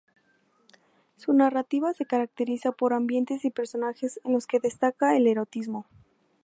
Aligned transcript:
Su 1.15 1.31
narrativa 1.31 1.93
se 1.93 2.07
caracteriza 2.07 2.71
por 2.71 2.93
ambientes 2.93 3.45
y 3.45 3.51
personajes 3.51 4.19
en 4.23 4.33
los 4.33 4.47
que 4.47 4.59
destaca 4.59 5.15
el 5.15 5.27
erotismo. 5.27 5.85